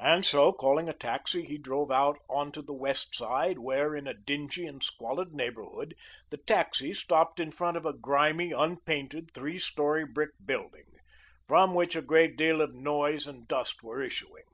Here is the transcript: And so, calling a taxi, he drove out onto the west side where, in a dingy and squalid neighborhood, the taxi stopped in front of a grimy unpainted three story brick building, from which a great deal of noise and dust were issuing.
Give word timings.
And 0.00 0.24
so, 0.26 0.52
calling 0.52 0.88
a 0.88 0.92
taxi, 0.92 1.44
he 1.44 1.56
drove 1.56 1.92
out 1.92 2.18
onto 2.28 2.62
the 2.62 2.74
west 2.74 3.14
side 3.14 3.60
where, 3.60 3.94
in 3.94 4.08
a 4.08 4.12
dingy 4.12 4.66
and 4.66 4.82
squalid 4.82 5.32
neighborhood, 5.34 5.94
the 6.30 6.36
taxi 6.38 6.92
stopped 6.92 7.38
in 7.38 7.52
front 7.52 7.76
of 7.76 7.86
a 7.86 7.92
grimy 7.92 8.50
unpainted 8.50 9.30
three 9.34 9.60
story 9.60 10.04
brick 10.04 10.30
building, 10.44 10.96
from 11.46 11.74
which 11.74 11.94
a 11.94 12.02
great 12.02 12.36
deal 12.36 12.60
of 12.60 12.74
noise 12.74 13.28
and 13.28 13.46
dust 13.46 13.84
were 13.84 14.02
issuing. 14.02 14.46